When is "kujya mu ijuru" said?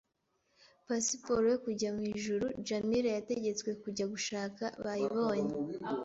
1.65-2.45